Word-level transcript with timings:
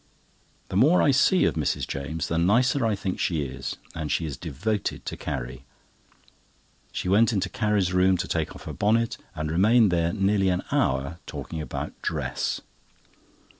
The 0.69 0.75
more 0.75 0.99
I 1.03 1.11
see 1.11 1.45
of 1.45 1.53
Mrs. 1.53 1.87
James 1.87 2.27
the 2.27 2.39
nicer 2.39 2.83
I 2.83 2.95
think 2.95 3.19
she 3.19 3.43
is, 3.43 3.77
and 3.93 4.11
she 4.11 4.25
is 4.25 4.35
devoted 4.35 5.05
to 5.05 5.15
Carrie. 5.15 5.63
She 6.91 7.07
went 7.07 7.31
into 7.31 7.49
Carrie's 7.49 7.93
room 7.93 8.17
to 8.17 8.27
take 8.27 8.55
off 8.55 8.63
her 8.63 8.73
bonnet, 8.73 9.17
and 9.35 9.51
remained 9.51 9.91
there 9.91 10.11
nearly 10.11 10.49
an 10.49 10.63
hour 10.71 11.19
talking 11.27 11.61
about 11.61 11.93
dress. 12.01 12.61